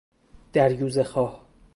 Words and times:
دریوزه 0.53 1.03
خواه 1.03 1.41